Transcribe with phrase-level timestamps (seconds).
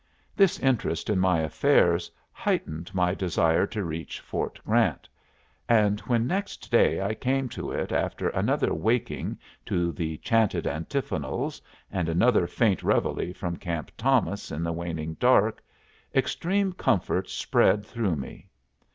[0.35, 5.07] This interest in my affairs heightened my desire to reach Fort Grant;
[5.69, 9.37] and when next day I came to it after another waking
[9.67, 11.61] to the chanted antiphonals
[11.91, 15.61] and another faint reveille from Camp Thomas in the waning dark,
[16.15, 18.49] extreme comfort spread through me.